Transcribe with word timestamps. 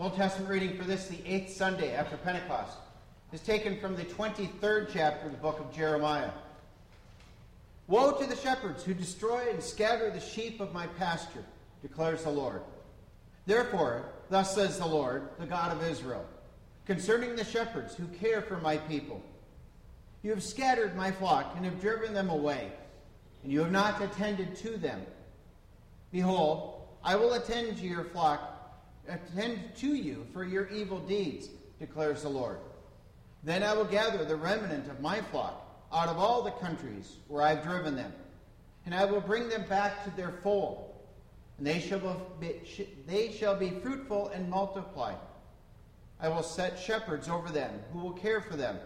Old 0.00 0.14
Testament 0.14 0.48
reading 0.48 0.76
for 0.76 0.84
this, 0.84 1.08
the 1.08 1.18
eighth 1.26 1.52
Sunday 1.52 1.92
after 1.92 2.16
Pentecost, 2.18 2.78
is 3.32 3.40
taken 3.40 3.80
from 3.80 3.96
the 3.96 4.04
23rd 4.04 4.90
chapter 4.92 5.26
of 5.26 5.32
the 5.32 5.38
book 5.38 5.58
of 5.58 5.74
Jeremiah. 5.74 6.30
Woe 7.88 8.12
to 8.12 8.24
the 8.24 8.36
shepherds 8.36 8.84
who 8.84 8.94
destroy 8.94 9.50
and 9.50 9.60
scatter 9.60 10.08
the 10.10 10.20
sheep 10.20 10.60
of 10.60 10.72
my 10.72 10.86
pasture, 10.86 11.44
declares 11.82 12.22
the 12.22 12.30
Lord. 12.30 12.62
Therefore, 13.44 14.04
thus 14.30 14.54
says 14.54 14.78
the 14.78 14.86
Lord, 14.86 15.30
the 15.40 15.46
God 15.46 15.76
of 15.76 15.82
Israel, 15.82 16.24
concerning 16.86 17.34
the 17.34 17.44
shepherds 17.44 17.96
who 17.96 18.06
care 18.06 18.40
for 18.40 18.58
my 18.58 18.76
people 18.76 19.20
You 20.22 20.30
have 20.30 20.44
scattered 20.44 20.94
my 20.94 21.10
flock 21.10 21.54
and 21.56 21.64
have 21.64 21.80
driven 21.80 22.14
them 22.14 22.30
away, 22.30 22.70
and 23.42 23.50
you 23.50 23.58
have 23.60 23.72
not 23.72 24.00
attended 24.00 24.54
to 24.58 24.76
them. 24.76 25.04
Behold, 26.12 26.86
I 27.02 27.16
will 27.16 27.32
attend 27.32 27.78
to 27.78 27.86
your 27.86 28.04
flock 28.04 28.57
attend 29.08 29.74
to 29.76 29.94
you 29.94 30.26
for 30.32 30.44
your 30.44 30.68
evil 30.68 30.98
deeds, 30.98 31.48
declares 31.78 32.22
the 32.22 32.28
Lord. 32.28 32.58
Then 33.42 33.62
I 33.62 33.72
will 33.72 33.84
gather 33.84 34.24
the 34.24 34.36
remnant 34.36 34.90
of 34.90 35.00
my 35.00 35.20
flock 35.22 35.64
out 35.92 36.08
of 36.08 36.18
all 36.18 36.42
the 36.42 36.50
countries 36.50 37.16
where 37.28 37.42
I 37.42 37.54
have 37.54 37.64
driven 37.64 37.96
them, 37.96 38.12
and 38.84 38.94
I 38.94 39.04
will 39.04 39.20
bring 39.20 39.48
them 39.48 39.64
back 39.68 40.04
to 40.04 40.10
their 40.10 40.32
fold, 40.42 40.94
and 41.56 41.66
they 41.66 41.80
shall 41.80 42.20
be, 42.40 42.60
they 43.06 43.32
shall 43.32 43.56
be 43.56 43.70
fruitful 43.70 44.28
and 44.28 44.50
multiply. 44.50 45.14
I 46.20 46.28
will 46.28 46.42
set 46.42 46.78
shepherds 46.78 47.28
over 47.28 47.48
them 47.48 47.70
who 47.92 48.00
will 48.00 48.12
care 48.12 48.40
for 48.40 48.56
them, 48.56 48.78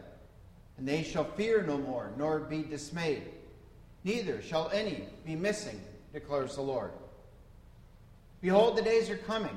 and 0.77 0.87
they 0.87 1.03
shall 1.03 1.25
fear 1.25 1.63
no 1.63 1.79
more, 1.79 2.13
nor 2.17 2.41
be 2.41 2.63
dismayed. 2.63 3.25
Neither 4.05 4.43
shall 4.43 4.71
any 4.71 5.07
be 5.25 5.35
missing, 5.35 5.81
declares 6.13 6.57
the 6.57 6.63
Lord. 6.63 6.91
Behold, 8.41 8.77
the 8.77 8.83
days 8.83 9.09
are 9.09 9.17
coming, 9.17 9.57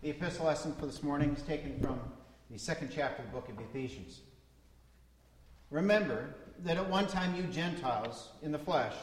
The 0.00 0.10
epistle 0.10 0.46
lesson 0.46 0.76
for 0.78 0.86
this 0.86 1.02
morning 1.02 1.34
is 1.34 1.42
taken 1.42 1.76
from 1.80 1.98
the 2.52 2.56
second 2.58 2.92
chapter 2.94 3.20
of 3.20 3.28
the 3.28 3.34
book 3.34 3.48
of 3.48 3.58
Ephesians. 3.58 4.20
Remember 5.70 6.36
that 6.60 6.76
at 6.76 6.88
one 6.88 7.08
time 7.08 7.34
you 7.34 7.42
Gentiles 7.42 8.28
in 8.40 8.52
the 8.52 8.60
flesh, 8.60 8.94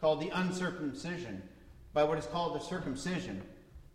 called 0.00 0.22
the 0.22 0.30
uncircumcision, 0.30 1.42
by 1.92 2.02
what 2.02 2.16
is 2.16 2.24
called 2.24 2.54
the 2.54 2.64
circumcision, 2.64 3.42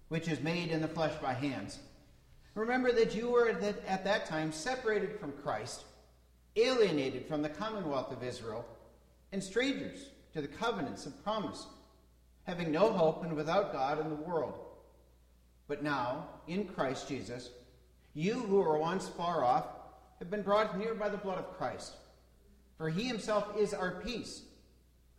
which 0.09 0.27
is 0.27 0.41
made 0.41 0.69
in 0.69 0.79
the 0.79 0.87
flesh 0.87 1.13
by 1.19 1.33
hands. 1.33 1.79
Remember 2.53 2.91
that 2.91 3.15
you 3.15 3.31
were 3.31 3.49
at 3.49 4.03
that 4.03 4.27
time 4.27 4.51
separated 4.51 5.19
from 5.19 5.31
Christ, 5.31 5.85
alienated 6.55 7.27
from 7.27 7.41
the 7.41 7.49
commonwealth 7.49 8.11
of 8.11 8.23
Israel, 8.23 8.63
and 9.31 9.43
strangers 9.43 10.09
to 10.33 10.41
the 10.41 10.47
covenants 10.47 11.07
of 11.07 11.23
promise, 11.23 11.65
having 12.43 12.71
no 12.71 12.91
hope 12.93 13.23
and 13.23 13.35
without 13.35 13.73
God 13.73 13.99
in 13.99 14.09
the 14.09 14.15
world. 14.15 14.59
But 15.67 15.83
now, 15.83 16.27
in 16.47 16.65
Christ 16.65 17.07
Jesus, 17.07 17.49
you 18.13 18.33
who 18.33 18.57
were 18.57 18.77
once 18.77 19.07
far 19.07 19.43
off 19.43 19.65
have 20.19 20.29
been 20.29 20.41
brought 20.41 20.77
near 20.77 20.93
by 20.93 21.09
the 21.09 21.17
blood 21.17 21.39
of 21.39 21.57
Christ. 21.57 21.93
For 22.77 22.89
he 22.89 23.03
himself 23.03 23.57
is 23.57 23.73
our 23.73 24.01
peace, 24.01 24.41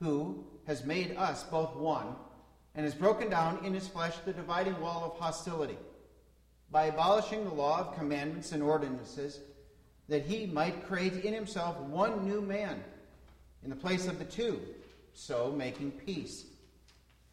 who 0.01 0.45
has 0.67 0.85
made 0.85 1.17
us 1.17 1.45
both 1.45 1.75
one, 1.77 2.15
and 2.75 2.85
has 2.85 2.95
broken 2.95 3.31
down 3.31 3.65
in 3.65 3.75
his 3.75 3.89
flesh 3.89 4.15
the 4.25 4.33
dividing 4.33 4.79
wall 4.81 5.05
of 5.05 5.21
hostility, 5.21 5.79
by 6.71 6.87
abolishing 6.87 7.45
the 7.45 7.55
law 7.55 7.81
of 7.81 7.97
commandments 7.97 8.53
and 8.53 8.63
ordinances, 8.63 9.41
that 10.09 10.27
he 10.27 10.47
might 10.47 10.87
create 10.87 11.25
in 11.25 11.33
himself 11.33 11.79
one 11.79 12.25
new 12.25 12.41
man 12.41 12.83
in 13.63 13.71
the 13.71 13.77
place 13.77 14.07
of 14.07 14.19
the 14.19 14.25
two, 14.25 14.61
so 15.15 15.53
making 15.57 15.91
peace, 15.91 16.45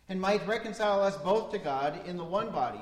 and 0.07 0.21
might 0.21 0.47
reconcile 0.47 1.01
us 1.01 1.17
both 1.17 1.51
to 1.51 1.57
God 1.57 1.99
in 2.05 2.17
the 2.17 2.23
one 2.23 2.51
body 2.51 2.81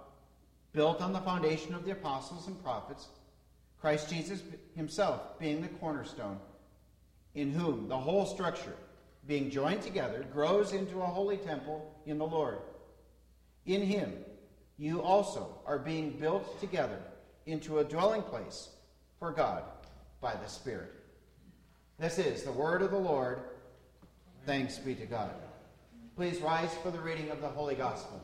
built 0.73 1.01
on 1.01 1.13
the 1.13 1.19
foundation 1.19 1.73
of 1.73 1.85
the 1.85 1.91
apostles 1.91 2.47
and 2.47 2.61
prophets, 2.63 3.07
Christ 3.79 4.09
Jesus 4.09 4.41
himself 4.75 5.39
being 5.39 5.61
the 5.61 5.67
cornerstone, 5.67 6.39
in 7.35 7.51
whom 7.51 7.87
the 7.87 7.97
whole 7.97 8.25
structure, 8.25 8.75
being 9.27 9.49
joined 9.49 9.81
together, 9.81 10.25
grows 10.33 10.73
into 10.73 11.01
a 11.01 11.05
holy 11.05 11.37
temple 11.37 11.93
in 12.05 12.17
the 12.17 12.25
Lord. 12.25 12.59
In 13.65 13.81
him, 13.81 14.13
you 14.77 15.01
also 15.01 15.59
are 15.65 15.77
being 15.77 16.11
built 16.11 16.59
together 16.59 16.99
into 17.45 17.79
a 17.79 17.83
dwelling 17.83 18.23
place 18.23 18.69
for 19.19 19.31
God 19.31 19.63
by 20.21 20.33
the 20.35 20.47
Spirit. 20.47 20.91
This 21.99 22.17
is 22.17 22.43
the 22.43 22.51
word 22.51 22.81
of 22.81 22.91
the 22.91 22.97
Lord. 22.97 23.41
Thanks 24.45 24.79
be 24.79 24.95
to 24.95 25.05
God. 25.05 25.31
Please 26.15 26.39
rise 26.41 26.73
for 26.81 26.91
the 26.91 26.99
reading 26.99 27.29
of 27.29 27.41
the 27.41 27.47
Holy 27.47 27.75
Gospel. 27.75 28.21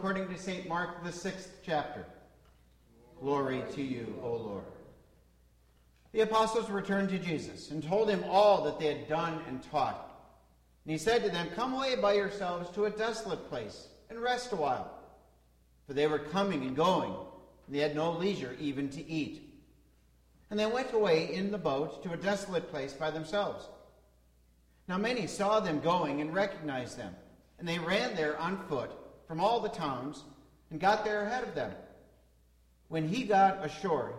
According 0.00 0.26
to 0.28 0.38
St. 0.38 0.66
Mark, 0.66 1.04
the 1.04 1.12
sixth 1.12 1.58
chapter. 1.62 2.06
Glory 3.20 3.62
to 3.74 3.82
you, 3.82 4.18
O 4.22 4.32
Lord. 4.32 4.64
The 6.12 6.22
apostles 6.22 6.70
returned 6.70 7.10
to 7.10 7.18
Jesus 7.18 7.70
and 7.70 7.86
told 7.86 8.08
him 8.08 8.24
all 8.26 8.64
that 8.64 8.80
they 8.80 8.86
had 8.86 9.08
done 9.08 9.42
and 9.46 9.62
taught. 9.70 10.10
And 10.86 10.92
he 10.92 10.96
said 10.96 11.22
to 11.22 11.28
them, 11.28 11.48
Come 11.54 11.74
away 11.74 11.96
by 11.96 12.14
yourselves 12.14 12.70
to 12.70 12.86
a 12.86 12.90
desolate 12.90 13.46
place 13.50 13.88
and 14.08 14.18
rest 14.22 14.52
a 14.52 14.56
while. 14.56 14.90
For 15.86 15.92
they 15.92 16.06
were 16.06 16.18
coming 16.18 16.62
and 16.62 16.74
going, 16.74 17.12
and 17.66 17.76
they 17.76 17.80
had 17.80 17.94
no 17.94 18.12
leisure 18.12 18.56
even 18.58 18.88
to 18.88 19.06
eat. 19.06 19.52
And 20.48 20.58
they 20.58 20.64
went 20.64 20.94
away 20.94 21.34
in 21.34 21.50
the 21.50 21.58
boat 21.58 22.02
to 22.04 22.12
a 22.12 22.16
desolate 22.16 22.70
place 22.70 22.94
by 22.94 23.10
themselves. 23.10 23.68
Now 24.88 24.96
many 24.96 25.26
saw 25.26 25.60
them 25.60 25.78
going 25.78 26.22
and 26.22 26.32
recognized 26.32 26.96
them, 26.96 27.14
and 27.58 27.68
they 27.68 27.78
ran 27.78 28.16
there 28.16 28.38
on 28.38 28.66
foot 28.66 28.92
from 29.30 29.38
all 29.40 29.60
the 29.60 29.68
towns 29.68 30.24
and 30.72 30.80
got 30.80 31.04
there 31.04 31.22
ahead 31.22 31.44
of 31.44 31.54
them. 31.54 31.70
When 32.88 33.06
he 33.06 33.22
got 33.22 33.64
ashore, 33.64 34.14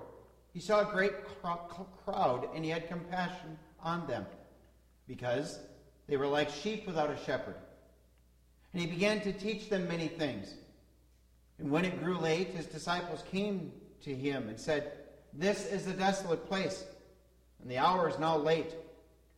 he 0.54 0.62
saw 0.62 0.88
a 0.88 0.94
great 0.94 1.12
crowd 2.06 2.48
and 2.56 2.64
he 2.64 2.72
had 2.72 2.88
compassion 2.88 3.60
on 3.84 4.08
them 4.08 4.26
because 5.10 5.60
they 6.08 6.16
were 6.16 6.28
like 6.28 6.50
sheep 6.50 6.88
without 6.88 7.10
a 7.10 7.18
shepherd. 7.26 7.58
And 8.72 8.82
he 8.82 8.88
began 8.88 9.20
to 9.24 9.34
teach 9.34 9.70
them 9.70 9.86
many 9.86 10.08
things. 10.08 10.54
And 11.60 11.70
when 11.70 11.84
it 11.84 12.02
grew 12.02 12.18
late, 12.18 12.48
his 12.52 12.68
disciples 12.68 13.22
came 13.30 13.74
to 14.06 14.16
him 14.16 14.48
and 14.48 14.58
said, 14.58 14.94
This 15.34 15.66
is 15.66 15.88
a 15.88 15.94
desolate 15.94 16.48
place, 16.48 16.86
and 17.62 17.70
the 17.70 17.80
hour 17.80 18.08
is 18.08 18.18
now 18.18 18.38
late. 18.38 18.76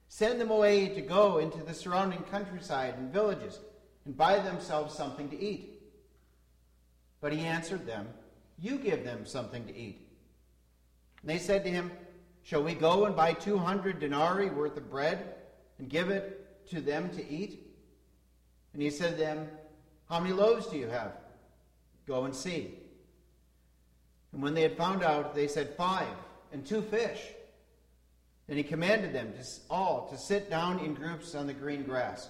Send 0.08 0.40
them 0.40 0.52
away 0.52 0.90
to 0.90 1.02
go 1.02 1.40
into 1.40 1.64
the 1.64 1.74
surrounding 1.74 2.22
countryside 2.30 2.94
and 3.00 3.12
villages 3.12 3.60
and 4.06 4.18
buy 4.18 4.40
themselves 4.40 4.96
something 4.96 5.30
to 5.30 5.40
eat. 5.40 5.82
But 7.22 7.34
he 7.34 7.42
answered 7.42 7.86
them, 7.86 8.08
You 8.60 8.78
give 8.78 9.04
them 9.04 9.26
something 9.26 9.66
to 9.66 9.76
eat. 9.76 10.08
And 11.22 11.30
they 11.30 11.38
said 11.38 11.64
to 11.64 11.70
him, 11.70 11.92
Shall 12.44 12.64
we 12.64 12.74
go 12.74 13.06
and 13.06 13.16
buy 13.16 13.34
200 13.34 14.00
denarii 14.00 14.50
worth 14.50 14.76
of 14.76 14.90
bread 14.90 15.36
and 15.80 15.90
give 15.90 16.10
it 16.10 16.68
to 16.70 16.82
them 16.82 17.10
to 17.12 17.30
eat? 17.30 17.66
And 18.74 18.82
he 18.82 18.90
said 18.90 19.12
to 19.12 19.18
them, 19.24 19.48
How 20.10 20.20
many 20.20 20.34
loaves 20.34 20.68
do 20.68 20.78
you 20.78 20.88
have? 20.88 21.14
Go 22.06 22.26
and 22.26 22.36
see. 22.36 22.76
And 24.34 24.42
when 24.42 24.54
they 24.54 24.64
had 24.64 24.76
found 24.76 25.04
out, 25.04 25.34
they 25.34 25.48
said, 25.48 25.76
Five, 25.78 26.08
and 26.52 26.66
two 26.66 26.82
fish. 26.82 27.22
Then 28.48 28.58
he 28.58 28.64
commanded 28.64 29.14
them 29.14 29.32
to, 29.34 29.46
all 29.70 30.10
to 30.10 30.18
sit 30.18 30.50
down 30.50 30.80
in 30.80 30.94
groups 30.94 31.34
on 31.34 31.48
the 31.48 31.54
green 31.54 31.84
grass. 31.84 32.30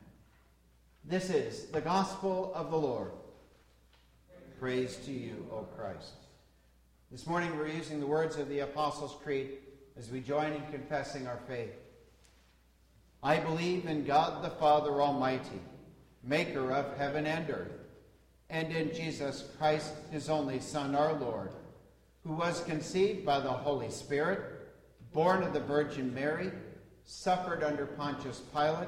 This 1.03 1.29
is 1.29 1.65
the 1.65 1.81
gospel 1.81 2.51
of 2.55 2.69
the 2.69 2.77
Lord. 2.77 3.11
Praise 4.59 4.97
to 5.05 5.11
you, 5.11 5.47
O 5.51 5.63
Christ. 5.75 6.13
This 7.11 7.25
morning 7.25 7.57
we're 7.57 7.67
using 7.67 7.99
the 7.99 8.05
words 8.05 8.37
of 8.37 8.47
the 8.47 8.59
Apostles' 8.59 9.17
Creed 9.23 9.57
as 9.97 10.11
we 10.11 10.21
join 10.21 10.53
in 10.53 10.61
confessing 10.71 11.27
our 11.27 11.39
faith. 11.47 11.73
I 13.23 13.37
believe 13.37 13.87
in 13.87 14.05
God 14.05 14.43
the 14.43 14.51
Father 14.51 15.01
Almighty, 15.01 15.59
maker 16.23 16.71
of 16.71 16.95
heaven 16.97 17.25
and 17.25 17.49
earth, 17.49 17.79
and 18.49 18.71
in 18.71 18.93
Jesus 18.93 19.49
Christ, 19.57 19.93
his 20.11 20.29
only 20.29 20.59
Son, 20.59 20.95
our 20.95 21.13
Lord, 21.13 21.51
who 22.23 22.33
was 22.33 22.63
conceived 22.63 23.25
by 23.25 23.39
the 23.39 23.49
Holy 23.49 23.89
Spirit 23.89 24.39
born 25.13 25.43
of 25.43 25.53
the 25.53 25.59
Virgin 25.59 26.13
Mary, 26.13 26.51
suffered 27.03 27.63
under 27.63 27.85
Pontius 27.85 28.41
Pilate, 28.53 28.87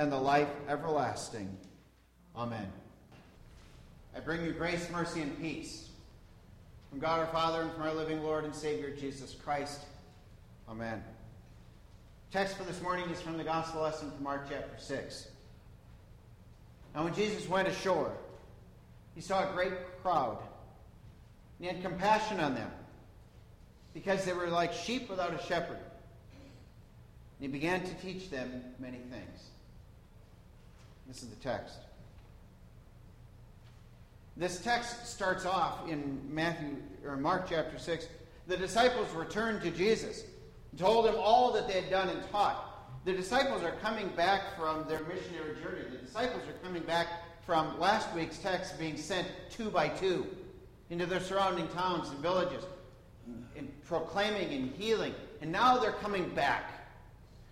and 0.00 0.10
the 0.10 0.16
life 0.16 0.48
everlasting. 0.66 1.54
Amen. 2.34 2.72
I 4.16 4.20
bring 4.20 4.42
you 4.42 4.52
grace, 4.52 4.88
mercy, 4.90 5.20
and 5.20 5.38
peace 5.38 5.90
from 6.88 7.00
God 7.00 7.20
our 7.20 7.26
Father 7.26 7.60
and 7.60 7.70
from 7.72 7.82
our 7.82 7.92
living 7.92 8.22
Lord 8.22 8.46
and 8.46 8.54
Savior 8.54 8.96
Jesus 8.96 9.34
Christ. 9.34 9.82
Amen. 10.70 11.04
Text 12.32 12.56
for 12.56 12.64
this 12.64 12.80
morning 12.80 13.10
is 13.10 13.20
from 13.20 13.36
the 13.36 13.44
Gospel 13.44 13.82
lesson 13.82 14.10
from 14.10 14.24
Mark 14.24 14.46
chapter 14.48 14.74
6. 14.78 15.28
Now, 16.94 17.04
when 17.04 17.14
Jesus 17.14 17.46
went 17.46 17.68
ashore, 17.68 18.16
he 19.14 19.20
saw 19.20 19.50
a 19.50 19.52
great 19.52 19.74
crowd, 20.02 20.38
and 21.58 21.68
he 21.68 21.74
had 21.74 21.82
compassion 21.82 22.40
on 22.40 22.54
them 22.54 22.70
because 23.92 24.24
they 24.24 24.32
were 24.32 24.48
like 24.48 24.72
sheep 24.72 25.10
without 25.10 25.34
a 25.38 25.46
shepherd. 25.46 25.76
And 25.76 27.42
he 27.42 27.48
began 27.48 27.82
to 27.82 27.94
teach 27.96 28.30
them 28.30 28.64
many 28.78 28.98
things. 29.10 29.50
This 31.10 31.24
is 31.24 31.28
the 31.28 31.36
text. 31.36 31.74
This 34.36 34.60
text 34.60 35.08
starts 35.08 35.44
off 35.44 35.88
in 35.88 36.20
Matthew 36.32 36.76
or 37.04 37.16
Mark 37.16 37.48
chapter 37.48 37.80
6. 37.80 38.06
The 38.46 38.56
disciples 38.56 39.12
returned 39.12 39.60
to 39.62 39.72
Jesus 39.72 40.22
and 40.70 40.78
told 40.78 41.08
him 41.08 41.16
all 41.18 41.52
that 41.54 41.66
they 41.66 41.80
had 41.80 41.90
done 41.90 42.10
and 42.10 42.22
taught. 42.30 43.04
The 43.04 43.12
disciples 43.12 43.64
are 43.64 43.72
coming 43.82 44.06
back 44.10 44.56
from 44.56 44.86
their 44.86 45.00
missionary 45.00 45.60
journey. 45.60 45.82
The 45.90 45.98
disciples 45.98 46.44
are 46.48 46.64
coming 46.64 46.84
back 46.84 47.08
from 47.44 47.80
last 47.80 48.14
week's 48.14 48.38
text 48.38 48.78
being 48.78 48.96
sent 48.96 49.26
two 49.50 49.68
by 49.68 49.88
two 49.88 50.28
into 50.90 51.06
their 51.06 51.18
surrounding 51.18 51.66
towns 51.68 52.08
and 52.10 52.20
villages 52.20 52.62
and 53.56 53.68
proclaiming 53.84 54.52
and 54.52 54.72
healing. 54.76 55.16
And 55.42 55.50
now 55.50 55.76
they're 55.76 55.90
coming 55.90 56.28
back. 56.28 56.70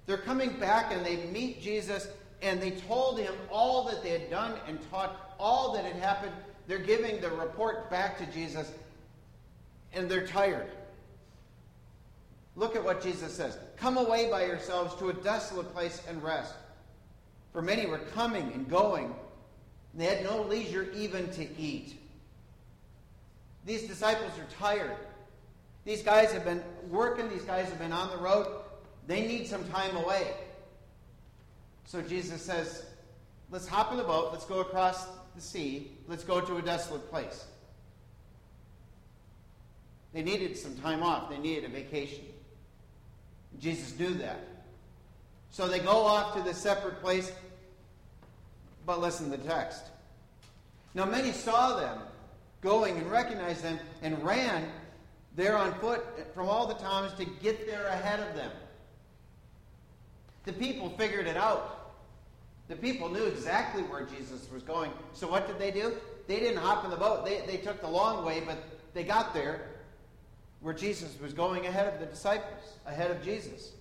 They're 0.07 0.17
coming 0.17 0.61
back 0.61 0.93
and 0.93 1.05
they 1.05 1.27
meet 1.27 1.61
Jesus 1.61 2.07
and 2.43 2.61
they 2.61 2.73
told 2.73 3.19
him 3.19 3.35
all 3.51 3.85
that 3.85 4.03
they 4.03 4.11
had 4.11 4.31
done 4.31 4.55
and 4.67 4.79
taught, 4.91 5.35
all 5.39 5.73
that 5.75 5.85
had 5.85 5.97
happened. 5.97 6.33
They're 6.67 6.79
giving 6.79 7.21
the 7.21 7.31
report 7.31 7.91
back 7.91 8.19
to 8.19 8.27
Jesus 8.27 8.71
and 9.93 10.09
they're 10.09 10.27
tired. 10.27 10.71
Look 12.57 12.77
at 12.77 12.85
what 12.85 13.03
Jesus 13.03 13.33
says 13.35 13.57
Come 13.77 13.97
away 13.97 14.31
by 14.31 14.45
yourselves 14.45 14.95
to 14.97 15.11
a 15.11 15.13
desolate 15.13 15.73
place 15.73 16.03
and 16.09 16.23
rest. 16.23 16.55
For 17.53 17.63
many 17.63 17.87
were 17.87 17.99
coming 17.99 18.53
and 18.53 18.69
going, 18.69 19.07
and 19.07 20.01
they 20.01 20.05
had 20.05 20.25
no 20.25 20.43
leisure 20.43 20.91
even 20.95 21.31
to 21.33 21.49
eat. 21.59 21.99
These 23.65 23.85
disciples 23.85 24.33
are 24.39 24.57
tired. 24.59 24.97
These 25.85 26.03
guys 26.03 26.33
have 26.33 26.45
been 26.45 26.63
working, 26.91 27.29
these 27.31 27.43
guys 27.43 27.69
have 27.69 27.79
been 27.79 27.93
on 27.93 28.11
the 28.11 28.19
road. 28.19 28.47
They 29.07 29.27
need 29.27 29.47
some 29.47 29.65
time 29.71 29.97
away. 29.97 30.33
So 31.89 32.03
Jesus 32.03 32.43
says, 32.43 32.85
Let's 33.51 33.67
hop 33.67 33.93
in 33.93 33.97
the 33.97 34.05
boat, 34.05 34.29
let's 34.31 34.45
go 34.45 34.61
across 34.61 35.07
the 35.35 35.41
sea, 35.41 35.91
let's 36.07 36.23
go 36.23 36.39
to 36.39 36.59
a 36.59 36.63
desolate 36.63 37.09
place. 37.09 37.47
They 40.13 40.21
needed 40.21 40.55
some 40.59 40.77
time 40.77 41.03
off, 41.03 41.31
they 41.31 41.39
needed 41.39 41.65
a 41.65 41.69
vacation. 41.69 42.27
Jesus 43.59 43.99
knew 43.99 44.13
that. 44.15 44.41
So 45.51 45.67
they 45.67 45.79
go 45.79 46.05
off 46.05 46.37
to 46.37 46.43
this 46.43 46.59
separate 46.59 47.01
place, 47.01 47.33
but 48.85 49.01
listen 49.01 49.31
to 49.31 49.39
the 49.39 49.49
text. 49.49 49.85
Now, 50.93 51.07
many 51.07 51.33
saw 51.33 51.75
them 51.81 52.01
going 52.61 52.99
and 52.99 53.11
recognized 53.11 53.63
them 53.63 53.79
and 54.03 54.23
ran 54.23 54.71
there 55.37 55.57
on 55.57 55.73
foot 55.81 56.05
from 56.35 56.51
all 56.51 56.67
the 56.67 56.75
towns 56.75 57.15
to 57.15 57.25
get 57.25 57.67
there 57.67 57.87
ahead 57.87 58.21
of 58.21 58.37
them. 58.37 58.51
The 60.45 60.53
people 60.53 60.91
figured 60.91 61.27
it 61.27 61.39
out. 61.39 61.78
The 62.69 62.77
people 62.77 63.09
knew 63.09 63.25
exactly 63.25 63.83
where 63.83 64.05
Jesus 64.05 64.49
was 64.53 64.63
going. 64.63 64.91
So 65.15 65.29
what 65.29 65.47
did 65.47 65.59
they 65.59 65.71
do? 65.71 65.95
They 66.27 66.39
didn't 66.39 66.59
hop 66.59 66.85
in 66.85 66.91
the 66.91 66.97
boat. 66.97 67.25
They, 67.25 67.41
they 67.47 67.57
took 67.57 67.81
the 67.81 67.89
long 67.89 68.25
way, 68.25 68.43
but 68.47 68.59
they 68.93 69.05
got 69.05 69.33
there 69.33 69.63
where 70.61 70.75
Jesus 70.75 71.19
was 71.21 71.33
going 71.33 71.67
ahead 71.67 71.93
of 71.93 72.01
the 72.01 72.07
disciples, 72.07 72.79
ahead 72.87 73.11
of 73.11 73.23
Jesus. 73.23 73.73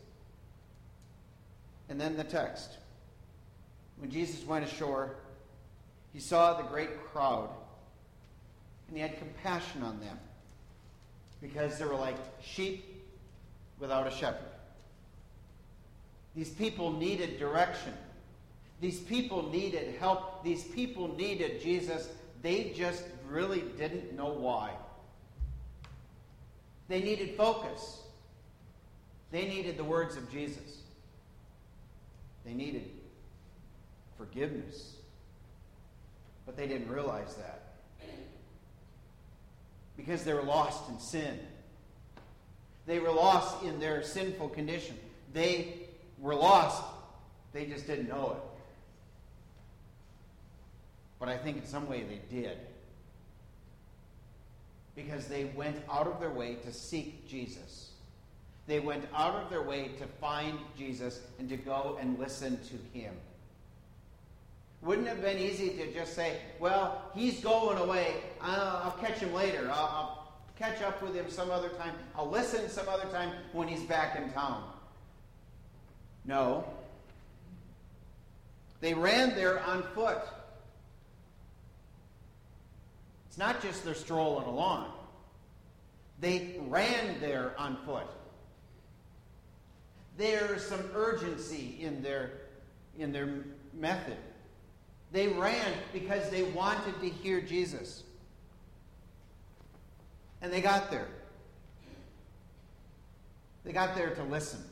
And 1.90 2.00
then 2.00 2.16
the 2.16 2.24
text. 2.24 2.78
When 3.98 4.10
Jesus 4.10 4.46
went 4.46 4.64
ashore, 4.64 5.16
he 6.14 6.20
saw 6.20 6.54
the 6.54 6.64
great 6.64 7.04
crowd, 7.12 7.50
and 8.88 8.96
he 8.96 9.02
had 9.02 9.18
compassion 9.18 9.84
on 9.84 10.00
them 10.00 10.18
because 11.42 11.78
they 11.78 11.86
were 11.86 11.96
like 11.96 12.18
sheep 12.42 12.86
without 13.80 14.08
a 14.08 14.12
shepherd. 14.12 14.42
These 16.36 16.50
people 16.50 16.94
needed 16.94 17.40
direction. 17.40 17.94
These 18.80 19.00
people 19.00 19.50
needed 19.50 19.96
help. 20.00 20.44
These 20.44 20.64
people 20.66 21.16
needed 21.16 21.62
Jesus. 21.62 22.10
They 22.42 22.74
just 22.76 23.04
really 23.28 23.64
didn't 23.78 24.14
know 24.14 24.30
why. 24.30 24.72
They 26.88 27.02
needed 27.02 27.36
focus. 27.36 28.02
They 29.32 29.48
needed 29.48 29.78
the 29.78 29.84
words 29.84 30.16
of 30.16 30.32
Jesus. 30.32 30.82
They 32.46 32.54
needed 32.54 32.90
forgiveness. 34.18 34.94
But 36.46 36.56
they 36.56 36.68
didn't 36.68 36.90
realize 36.90 37.36
that 37.36 37.68
because 39.98 40.24
they 40.24 40.34
were 40.34 40.44
lost 40.44 40.88
in 40.90 41.00
sin. 41.00 41.40
They 42.86 43.00
were 43.00 43.12
lost 43.12 43.64
in 43.64 43.80
their 43.80 44.04
sinful 44.04 44.50
condition. 44.50 44.98
They 45.34 45.74
were 46.20 46.36
lost, 46.36 46.84
they 47.52 47.66
just 47.66 47.88
didn't 47.88 48.08
know 48.08 48.38
it. 48.38 48.57
But 51.20 51.30
I 51.30 51.38
think 51.38 51.58
in 51.58 51.66
some 51.66 51.90
way 51.90 52.04
they 52.04 52.22
did. 52.36 52.58
because 54.98 55.28
they 55.28 55.46
went 55.56 55.78
out 55.92 56.08
of 56.08 56.20
their 56.20 56.32
way 56.32 56.56
to 56.56 56.74
seek 56.74 57.30
Jesus. 57.30 57.92
They 58.66 58.80
went 58.80 59.06
out 59.16 59.36
of 59.36 59.50
their 59.50 59.62
way 59.62 59.90
to 60.00 60.08
find 60.20 60.58
Jesus 60.76 61.22
and 61.40 61.48
to 61.50 61.56
go 61.56 61.98
and 62.02 62.20
listen 62.20 62.60
to 62.64 63.00
him. 63.00 63.14
Wouldn't 64.82 65.08
it 65.08 65.12
have 65.12 65.22
been 65.22 65.38
easy 65.38 65.70
to 65.70 65.94
just 65.94 66.16
say, 66.16 66.38
well, 66.60 67.04
he's 67.14 67.40
going 67.42 67.78
away. 67.78 68.16
I'll, 68.42 68.82
I'll 68.86 68.98
catch 69.00 69.20
him 69.20 69.34
later. 69.34 69.70
I'll, 69.72 69.86
I'll 69.86 70.32
catch 70.58 70.82
up 70.82 71.02
with 71.02 71.16
him 71.16 71.30
some 71.30 71.52
other 71.52 71.70
time. 71.70 71.94
I'll 72.16 72.30
listen 72.30 72.68
some 72.68 72.90
other 72.90 73.08
time 73.10 73.32
when 73.54 73.68
he's 73.68 73.84
back 73.84 74.18
in 74.18 74.32
town. 74.34 74.64
No. 76.26 76.66
They 78.82 78.96
ran 78.96 79.36
there 79.36 79.64
on 79.64 79.84
foot. 79.96 80.20
It's 83.38 83.46
not 83.46 83.62
just 83.62 83.86
they're 83.86 83.94
strolling 83.94 84.48
along. 84.48 84.92
They 86.20 86.56
ran 86.70 87.20
there 87.20 87.54
on 87.56 87.78
foot. 87.86 88.08
There's 90.18 90.66
some 90.66 90.82
urgency 90.96 91.78
in 91.80 92.02
their, 92.02 92.32
in 92.98 93.12
their 93.12 93.30
method. 93.76 94.18
They 95.12 95.28
ran 95.28 95.72
because 95.94 96.32
they 96.32 96.42
wanted 96.42 97.00
to 97.00 97.10
hear 97.10 97.40
Jesus. 97.40 98.02
And 100.42 100.52
they 100.52 100.60
got 100.60 100.90
there. 100.90 101.08
They 103.64 103.72
got 103.72 103.94
there 103.96 104.16
to 104.16 104.24
listen, 104.24 104.64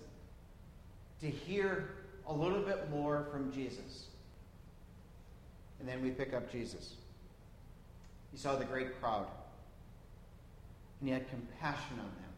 to 1.22 1.29
hear 1.29 1.89
a 2.25 2.34
little 2.34 2.63
bit 2.63 2.89
more 2.89 3.27
from 3.31 3.51
Jesus. 3.51 4.07
And 5.79 5.88
then 5.88 6.01
we 6.01 6.10
pick 6.10 6.34
up 6.34 6.51
Jesus. 6.51 6.95
He 8.36 8.42
saw 8.42 8.58
the 8.58 8.65
great 8.65 9.00
crowd, 9.00 9.27
and 11.00 11.08
he 11.08 11.13
had 11.13 11.30
compassion 11.30 11.94
on 11.94 12.00
them 12.00 12.34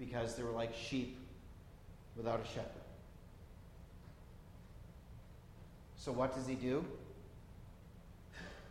because 0.00 0.34
they 0.34 0.42
were 0.42 0.50
like 0.50 0.74
sheep 0.74 1.16
without 2.16 2.40
a 2.40 2.48
shepherd. 2.48 2.72
So, 5.96 6.10
what 6.10 6.34
does 6.34 6.44
he 6.44 6.56
do? 6.56 6.84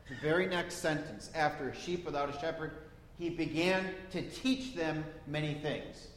The 0.09 0.15
very 0.15 0.45
next 0.45 0.79
sentence, 0.79 1.31
after 1.33 1.69
a 1.69 1.75
sheep 1.75 2.03
without 2.03 2.35
a 2.35 2.37
shepherd, 2.37 2.71
he 3.17 3.29
began 3.29 3.85
to 4.11 4.23
teach 4.23 4.75
them 4.75 5.05
many 5.25 5.53
things. 5.53 6.09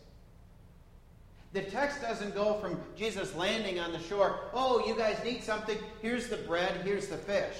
The 1.53 1.63
text 1.63 2.03
doesn't 2.03 2.35
go 2.35 2.55
from 2.55 2.81
Jesus 2.97 3.37
landing 3.37 3.79
on 3.79 3.93
the 3.93 4.01
shore, 4.01 4.41
oh, 4.53 4.85
you 4.85 4.97
guys 4.97 5.23
need 5.25 5.45
something, 5.45 5.79
here's 6.03 6.27
the 6.27 6.39
bread, 6.39 6.81
here's 6.83 7.07
the 7.07 7.17
fish. 7.17 7.55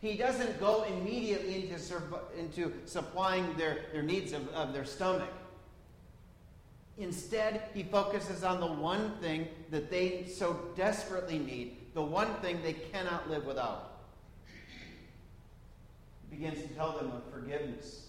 He 0.00 0.16
doesn't 0.16 0.60
go 0.60 0.84
immediately 0.84 1.70
into, 1.70 2.00
into 2.38 2.72
supplying 2.84 3.56
their, 3.56 3.86
their 3.92 4.02
needs 4.02 4.32
of, 4.32 4.48
of 4.50 4.72
their 4.72 4.84
stomach. 4.84 5.28
Instead, 6.98 7.62
he 7.74 7.82
focuses 7.82 8.44
on 8.44 8.60
the 8.60 8.66
one 8.66 9.12
thing 9.20 9.48
that 9.70 9.90
they 9.90 10.26
so 10.26 10.60
desperately 10.76 11.38
need, 11.38 11.76
the 11.94 12.02
one 12.02 12.32
thing 12.36 12.60
they 12.62 12.72
cannot 12.72 13.28
live 13.28 13.44
without. 13.44 13.98
He 16.30 16.36
begins 16.36 16.60
to 16.62 16.68
tell 16.74 16.96
them 16.96 17.10
of 17.12 17.22
forgiveness, 17.32 18.06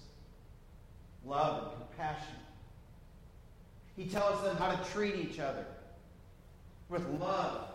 love, 1.25 1.73
and 1.73 1.87
compassion. 1.89 2.35
He 3.95 4.05
tells 4.05 4.43
them 4.43 4.57
how 4.57 4.71
to 4.71 4.89
treat 4.91 5.15
each 5.15 5.39
other 5.39 5.65
with 6.87 7.05
love. 7.19 7.67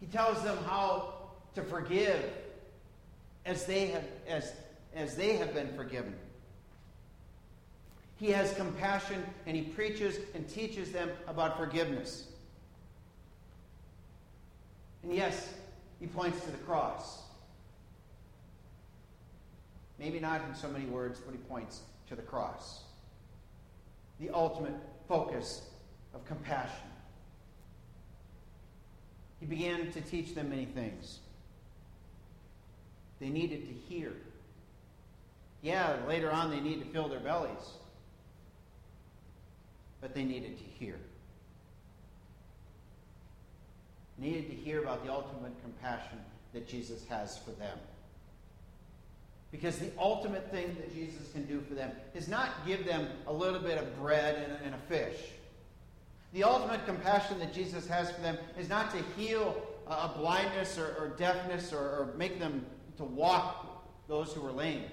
He 0.00 0.06
tells 0.06 0.42
them 0.42 0.58
how 0.66 1.13
to 1.54 1.62
forgive 1.62 2.22
as 3.46 3.66
they 3.66 3.86
have, 3.86 4.04
as, 4.26 4.52
as 4.94 5.16
they 5.16 5.36
have 5.36 5.54
been 5.54 5.74
forgiven. 5.74 6.14
He 8.16 8.30
has 8.30 8.54
compassion 8.54 9.24
and 9.46 9.56
he 9.56 9.62
preaches 9.62 10.18
and 10.34 10.48
teaches 10.48 10.92
them 10.92 11.10
about 11.26 11.58
forgiveness. 11.58 12.28
And 15.02 15.14
yes, 15.14 15.52
he 16.00 16.06
points 16.06 16.40
to 16.44 16.50
the 16.50 16.58
cross. 16.58 17.22
Maybe 19.98 20.18
not 20.20 20.42
in 20.48 20.54
so 20.54 20.68
many 20.68 20.86
words, 20.86 21.20
but 21.20 21.32
he 21.32 21.38
points 21.38 21.82
to 22.08 22.16
the 22.16 22.22
cross 22.22 22.84
the 24.20 24.30
ultimate 24.30 24.74
focus 25.08 25.62
of 26.14 26.24
compassion. 26.24 26.88
He 29.40 29.46
began 29.46 29.90
to 29.92 30.00
teach 30.00 30.34
them 30.34 30.50
many 30.50 30.66
things. 30.66 31.18
They 33.20 33.28
needed 33.28 33.66
to 33.66 33.94
hear. 33.94 34.12
Yeah, 35.62 35.96
later 36.06 36.30
on 36.30 36.50
they 36.50 36.60
need 36.60 36.80
to 36.80 36.86
fill 36.86 37.08
their 37.08 37.20
bellies, 37.20 37.78
but 40.00 40.14
they 40.14 40.24
needed 40.24 40.58
to 40.58 40.64
hear. 40.64 40.96
Needed 44.18 44.50
to 44.50 44.54
hear 44.54 44.82
about 44.82 45.04
the 45.04 45.12
ultimate 45.12 45.52
compassion 45.62 46.18
that 46.52 46.68
Jesus 46.68 47.04
has 47.08 47.38
for 47.38 47.50
them. 47.52 47.78
Because 49.50 49.78
the 49.78 49.90
ultimate 49.98 50.50
thing 50.50 50.74
that 50.74 50.92
Jesus 50.92 51.30
can 51.32 51.46
do 51.46 51.60
for 51.60 51.74
them 51.74 51.92
is 52.12 52.28
not 52.28 52.66
give 52.66 52.84
them 52.84 53.08
a 53.26 53.32
little 53.32 53.60
bit 53.60 53.78
of 53.78 53.98
bread 54.00 54.34
and 54.34 54.52
a, 54.52 54.56
and 54.66 54.74
a 54.74 54.78
fish. 54.88 55.16
The 56.32 56.42
ultimate 56.42 56.84
compassion 56.86 57.38
that 57.38 57.54
Jesus 57.54 57.86
has 57.86 58.10
for 58.10 58.20
them 58.20 58.36
is 58.58 58.68
not 58.68 58.90
to 58.90 58.98
heal 59.16 59.56
a 59.86 60.08
blindness 60.08 60.76
or, 60.76 60.96
or 60.98 61.14
deafness 61.16 61.72
or, 61.72 61.78
or 61.78 62.14
make 62.16 62.40
them 62.40 62.66
to 62.96 63.04
walk 63.04 63.84
those 64.08 64.32
who 64.32 64.46
are 64.46 64.52
lame. 64.52 64.84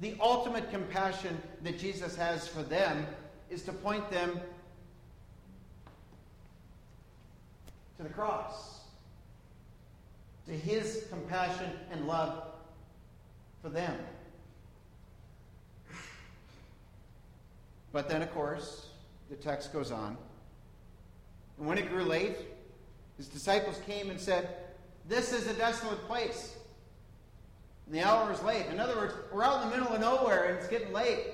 The 0.00 0.16
ultimate 0.20 0.70
compassion 0.70 1.40
that 1.62 1.78
Jesus 1.78 2.14
has 2.16 2.46
for 2.46 2.62
them 2.62 3.06
is 3.50 3.62
to 3.62 3.72
point 3.72 4.08
them 4.10 4.40
to 7.96 8.02
the 8.04 8.08
cross, 8.08 8.80
to 10.46 10.52
his 10.52 11.04
compassion 11.10 11.70
and 11.90 12.06
love 12.06 12.44
for 13.60 13.68
them. 13.70 13.96
But 17.92 18.08
then, 18.08 18.22
of 18.22 18.32
course, 18.32 18.86
the 19.30 19.36
text 19.36 19.72
goes 19.72 19.90
on. 19.90 20.16
And 21.58 21.66
when 21.66 21.78
it 21.78 21.88
grew 21.90 22.04
late, 22.04 22.36
his 23.16 23.26
disciples 23.26 23.80
came 23.86 24.10
and 24.10 24.20
said, 24.20 24.48
This 25.08 25.32
is 25.32 25.48
a 25.48 25.54
desolate 25.54 26.06
place. 26.06 26.54
And 27.88 27.96
the 27.96 28.06
hour 28.06 28.30
is 28.30 28.42
late. 28.42 28.66
In 28.66 28.78
other 28.78 28.94
words, 28.96 29.14
we're 29.32 29.42
out 29.42 29.62
in 29.62 29.70
the 29.70 29.76
middle 29.76 29.94
of 29.94 30.00
nowhere 30.00 30.44
and 30.44 30.58
it's 30.58 30.68
getting 30.68 30.92
late. 30.92 31.24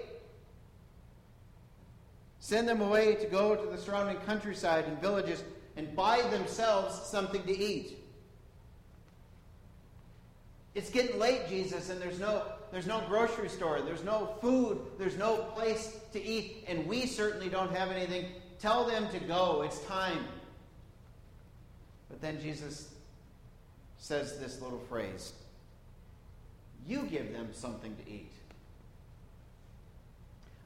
Send 2.39 2.69
them 2.69 2.81
away 2.81 3.17
to 3.17 3.27
go 3.27 3.57
to 3.57 3.67
the 3.71 3.77
surrounding 3.77 4.19
countryside 4.19 4.85
and 4.85 5.01
villages 5.01 5.43
and 5.77 5.97
buy 5.97 6.23
themselves 6.31 6.95
something 7.09 7.43
to 7.43 7.59
eat. 7.59 7.99
It's 10.77 10.91
getting 10.91 11.19
late, 11.19 11.49
Jesus, 11.49 11.91
and 11.91 12.01
there's 12.01 12.21
no, 12.21 12.45
there's 12.71 12.87
no 12.87 13.03
grocery 13.09 13.49
store, 13.49 13.81
there's 13.81 14.05
no 14.05 14.37
food, 14.41 14.79
there's 14.97 15.17
no 15.17 15.37
place 15.37 15.97
to 16.13 16.23
eat, 16.23 16.65
and 16.69 16.87
we 16.87 17.07
certainly 17.07 17.49
don't 17.49 17.75
have 17.75 17.91
anything. 17.91 18.27
Tell 18.61 18.85
them 18.85 19.09
to 19.11 19.19
go. 19.19 19.63
It's 19.63 19.81
time. 19.87 20.25
But 22.09 22.21
then 22.21 22.41
Jesus 22.41 22.91
says 23.99 24.39
this 24.39 24.61
little 24.61 24.81
phrase 24.89 25.33
You 26.87 27.03
give 27.05 27.33
them 27.33 27.49
something 27.53 27.95
to 27.97 28.11
eat. 28.11 28.33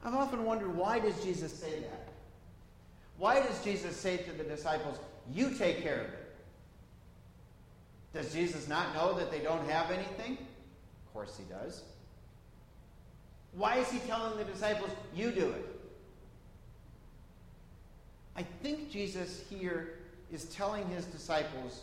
I've 0.03 0.15
often 0.15 0.45
wondered 0.45 0.75
why 0.75 0.99
does 0.99 1.21
Jesus 1.23 1.53
say 1.53 1.79
that? 1.81 2.07
Why 3.17 3.41
does 3.41 3.63
Jesus 3.63 3.95
say 3.95 4.17
to 4.17 4.31
the 4.31 4.43
disciples, 4.43 4.97
You 5.33 5.51
take 5.51 5.81
care 5.81 6.01
of 6.01 6.07
it? 6.07 6.35
Does 8.13 8.33
Jesus 8.33 8.67
not 8.67 8.93
know 8.95 9.13
that 9.17 9.29
they 9.31 9.39
don't 9.39 9.69
have 9.69 9.91
anything? 9.91 10.33
Of 10.33 11.13
course 11.13 11.37
he 11.37 11.43
does. 11.53 11.83
Why 13.53 13.77
is 13.77 13.91
he 13.91 13.99
telling 13.99 14.37
the 14.37 14.45
disciples, 14.45 14.91
you 15.15 15.31
do 15.31 15.49
it? 15.49 15.65
I 18.35 18.43
think 18.63 18.89
Jesus 18.89 19.43
here 19.49 19.99
is 20.31 20.45
telling 20.45 20.87
his 20.87 21.05
disciples 21.05 21.81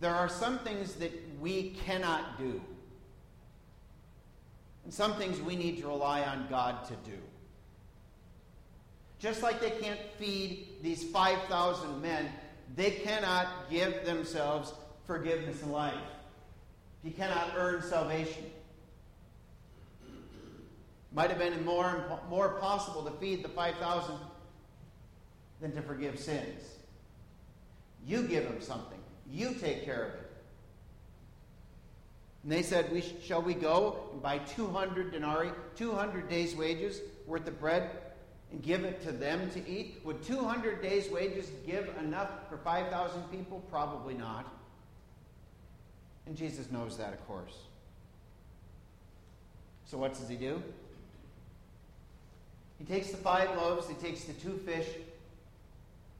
there 0.00 0.14
are 0.14 0.28
some 0.28 0.60
things 0.60 0.94
that 0.94 1.12
we 1.40 1.76
cannot 1.84 2.38
do, 2.38 2.60
and 4.88 4.94
some 4.94 5.16
things 5.16 5.38
we 5.38 5.54
need 5.54 5.76
to 5.82 5.86
rely 5.86 6.22
on 6.22 6.46
God 6.48 6.86
to 6.86 6.94
do. 7.04 7.18
Just 9.18 9.42
like 9.42 9.60
they 9.60 9.72
can't 9.72 10.00
feed 10.18 10.66
these 10.82 11.04
5,000 11.04 12.00
men, 12.00 12.30
they 12.74 12.92
cannot 12.92 13.68
give 13.68 14.06
themselves 14.06 14.72
forgiveness 15.06 15.62
in 15.62 15.72
life. 15.72 15.92
He 17.04 17.10
cannot 17.10 17.52
earn 17.54 17.82
salvation. 17.82 18.46
Might 21.12 21.28
have 21.28 21.38
been 21.38 21.62
more, 21.66 22.18
more 22.30 22.54
possible 22.58 23.02
to 23.02 23.10
feed 23.18 23.44
the 23.44 23.50
5,000 23.50 24.14
than 25.60 25.74
to 25.74 25.82
forgive 25.82 26.18
sins. 26.18 26.62
You 28.06 28.22
give 28.22 28.44
him 28.44 28.62
something, 28.62 29.00
you 29.30 29.52
take 29.60 29.84
care 29.84 30.02
of 30.02 30.14
it. 30.14 30.27
And 32.48 32.56
they 32.56 32.62
said, 32.62 32.90
we 32.90 33.02
sh- 33.02 33.12
Shall 33.22 33.42
we 33.42 33.52
go 33.52 34.08
and 34.10 34.22
buy 34.22 34.38
200 34.38 35.12
denarii, 35.12 35.50
200 35.76 36.30
days' 36.30 36.56
wages 36.56 37.02
worth 37.26 37.46
of 37.46 37.60
bread, 37.60 37.90
and 38.50 38.62
give 38.62 38.84
it 38.84 39.02
to 39.02 39.12
them 39.12 39.50
to 39.50 39.68
eat? 39.68 40.00
Would 40.04 40.22
200 40.22 40.80
days' 40.80 41.10
wages 41.10 41.50
give 41.66 41.94
enough 42.00 42.30
for 42.48 42.56
5,000 42.56 43.22
people? 43.24 43.62
Probably 43.70 44.14
not. 44.14 44.50
And 46.24 46.34
Jesus 46.38 46.70
knows 46.70 46.96
that, 46.96 47.12
of 47.12 47.26
course. 47.28 47.52
So 49.84 49.98
what 49.98 50.14
does 50.14 50.30
he 50.30 50.36
do? 50.36 50.62
He 52.78 52.86
takes 52.86 53.10
the 53.10 53.18
five 53.18 53.54
loaves, 53.58 53.86
he 53.88 53.94
takes 53.96 54.24
the 54.24 54.32
two 54.32 54.56
fish, 54.64 54.88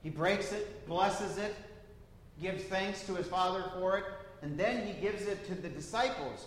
he 0.02 0.10
breaks 0.10 0.52
it, 0.52 0.86
blesses 0.86 1.38
it, 1.38 1.56
gives 2.38 2.64
thanks 2.64 3.06
to 3.06 3.14
his 3.14 3.26
Father 3.26 3.64
for 3.78 3.96
it, 3.96 4.04
and 4.42 4.58
then 4.58 4.86
he 4.86 4.92
gives 5.00 5.26
it 5.26 5.46
to 5.46 5.54
the 5.54 5.68
disciples 5.68 6.46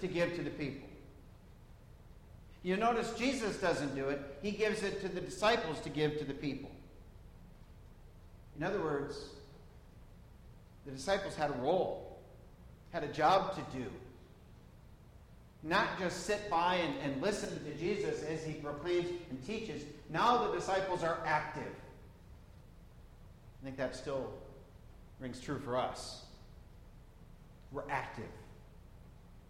to 0.00 0.06
give 0.06 0.34
to 0.36 0.42
the 0.42 0.50
people. 0.50 0.88
You 2.62 2.76
notice 2.76 3.12
Jesus 3.18 3.56
doesn't 3.58 3.94
do 3.94 4.08
it, 4.08 4.20
he 4.42 4.50
gives 4.50 4.82
it 4.82 5.00
to 5.02 5.08
the 5.08 5.20
disciples 5.20 5.80
to 5.80 5.90
give 5.90 6.18
to 6.18 6.24
the 6.24 6.34
people. 6.34 6.70
In 8.56 8.62
other 8.62 8.80
words, 8.80 9.22
the 10.86 10.92
disciples 10.92 11.34
had 11.34 11.50
a 11.50 11.54
role, 11.54 12.18
had 12.92 13.04
a 13.04 13.08
job 13.08 13.54
to 13.54 13.78
do. 13.78 13.84
Not 15.62 15.98
just 15.98 16.24
sit 16.24 16.50
by 16.50 16.76
and, 16.76 16.94
and 17.02 17.22
listen 17.22 17.50
to 17.64 17.74
Jesus 17.74 18.22
as 18.22 18.44
he 18.44 18.52
proclaims 18.54 19.08
and 19.30 19.46
teaches. 19.46 19.82
Now 20.10 20.46
the 20.46 20.52
disciples 20.52 21.02
are 21.02 21.18
active. 21.24 21.74
I 23.62 23.64
think 23.64 23.78
that 23.78 23.96
still 23.96 24.30
rings 25.20 25.40
true 25.40 25.58
for 25.58 25.76
us. 25.76 26.23
We're 27.74 27.82
active, 27.90 28.30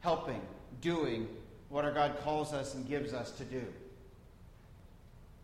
helping, 0.00 0.40
doing 0.80 1.28
what 1.68 1.84
our 1.84 1.92
God 1.92 2.16
calls 2.24 2.54
us 2.54 2.74
and 2.74 2.88
gives 2.88 3.12
us 3.12 3.30
to 3.32 3.44
do. 3.44 3.62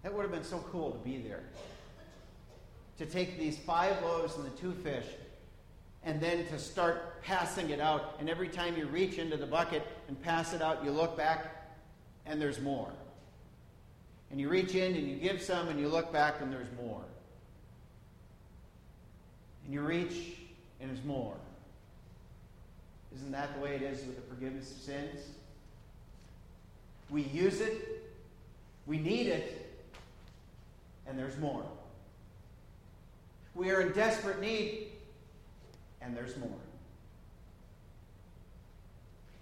That 0.03 0.15
would 0.15 0.23
have 0.23 0.33
been 0.33 0.43
so 0.43 0.65
cool 0.73 0.93
to 0.93 0.99
be 0.99 1.19
there. 1.19 1.43
To 2.97 3.05
take 3.05 3.39
these 3.39 3.59
five 3.59 4.03
loaves 4.03 4.37
and 4.37 4.47
the 4.47 4.51
two 4.51 4.73
fish 4.73 5.05
and 6.05 6.19
then 6.23 6.47
to 6.47 6.59
start 6.59 7.23
passing 7.23 7.69
it 7.69 7.81
out. 7.81 8.17
And 8.19 8.31
every 8.31 8.49
time 8.49 8.79
you 8.79 8.87
reach 8.87 9.19
into 9.19 9.37
the 9.37 9.47
bucket 9.47 9.87
and 10.09 10.21
pass 10.23 10.55
it 10.55 10.63
out, 10.63 10.83
you 10.83 10.91
look 10.91 11.19
back 11.19 11.75
and 12.25 12.41
there's 12.41 12.61
more. 12.61 12.91
And 14.31 14.41
you 14.41 14.49
reach 14.49 14.75
in 14.75 14.95
and 14.95 15.07
you 15.07 15.17
give 15.17 15.43
some 15.43 15.69
and 15.69 15.79
you 15.79 15.89
look 15.89 16.11
back 16.13 16.37
and 16.41 16.51
there's 16.51 16.73
more. 16.83 17.03
And 19.67 19.75
you 19.75 19.83
reach 19.83 20.39
and 20.81 20.89
there's 20.89 21.05
more. 21.05 21.37
Isn't 23.15 23.33
that 23.33 23.55
the 23.55 23.61
way 23.61 23.75
it 23.75 23.83
is 23.83 24.05
with 24.05 24.17
the 24.17 24.35
forgiveness 24.35 24.71
of 24.71 24.79
sins? 24.79 25.21
We 27.11 27.23
use 27.23 27.61
it, 27.61 28.05
we 28.87 28.99
need 28.99 29.27
it, 29.27 29.67
and 31.07 31.19
there's 31.19 31.37
more. 31.39 31.65
We 33.55 33.71
are 33.71 33.81
in 33.81 33.93
desperate 33.93 34.41
need, 34.41 34.89
and 36.01 36.17
there's 36.17 36.37
more. 36.37 36.49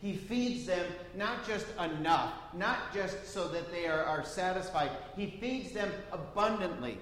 He 0.01 0.15
feeds 0.15 0.67
them 0.67 0.87
not 1.17 1.47
just 1.47 1.67
enough, 1.79 2.33
not 2.55 2.95
just 2.95 3.27
so 3.27 3.49
that 3.49 3.71
they 3.73 3.87
are, 3.87 4.03
are 4.03 4.25
satisfied, 4.25 4.91
He 5.17 5.27
feeds 5.41 5.73
them 5.73 5.91
abundantly. 6.13 6.99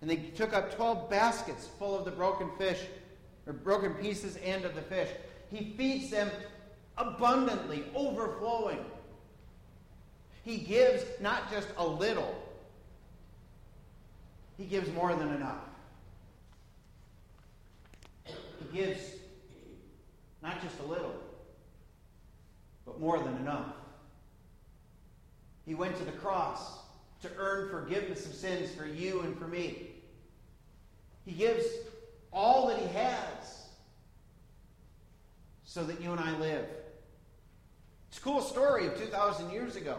And 0.00 0.10
they 0.10 0.16
took 0.16 0.52
up 0.52 0.74
12 0.74 1.08
baskets 1.08 1.68
full 1.78 1.96
of 1.96 2.04
the 2.04 2.10
broken 2.10 2.50
fish, 2.58 2.80
or 3.46 3.52
broken 3.52 3.94
pieces 3.94 4.36
and 4.36 4.64
of 4.64 4.74
the 4.74 4.82
fish. 4.82 5.08
He 5.50 5.74
feeds 5.76 6.10
them 6.10 6.30
abundantly, 6.96 7.84
overflowing. 7.94 8.84
He 10.44 10.58
gives 10.58 11.04
not 11.20 11.50
just 11.50 11.68
a 11.76 11.86
little, 11.86 12.34
He 14.62 14.68
gives 14.68 14.92
more 14.92 15.14
than 15.14 15.34
enough. 15.34 15.58
He 18.26 18.76
gives 18.76 19.00
not 20.40 20.62
just 20.62 20.78
a 20.78 20.84
little, 20.84 21.14
but 22.86 23.00
more 23.00 23.18
than 23.18 23.36
enough. 23.38 23.66
He 25.66 25.74
went 25.74 25.96
to 25.96 26.04
the 26.04 26.12
cross 26.12 26.78
to 27.22 27.30
earn 27.38 27.70
forgiveness 27.70 28.24
of 28.26 28.34
sins 28.34 28.72
for 28.72 28.86
you 28.86 29.22
and 29.22 29.36
for 29.36 29.48
me. 29.48 29.88
He 31.24 31.32
gives 31.32 31.64
all 32.32 32.68
that 32.68 32.78
He 32.78 32.86
has 32.88 33.68
so 35.64 35.82
that 35.84 36.00
you 36.00 36.12
and 36.12 36.20
I 36.20 36.36
live. 36.38 36.66
It's 38.08 38.18
a 38.18 38.20
cool 38.20 38.42
story 38.42 38.86
of 38.86 38.98
2,000 38.98 39.50
years 39.50 39.76
ago. 39.76 39.98